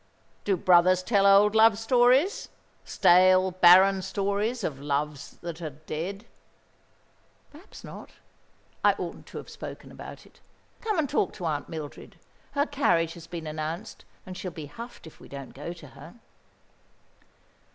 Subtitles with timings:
[0.45, 2.49] "Do brothers tell old love stories?
[2.83, 6.25] Stale, barren stories of loves that are dead?"
[7.51, 8.09] "Perhaps not.
[8.83, 10.39] I oughtn't to have spoken about it.
[10.81, 12.15] Come and talk to Aunt Mildred.
[12.53, 16.15] Her carriage has been announced, and she'll be huffed if we don't go to her."